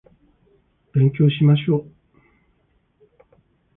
[0.95, 1.91] 勉強しましょう